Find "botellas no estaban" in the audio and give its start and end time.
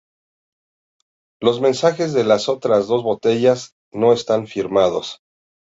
3.03-4.47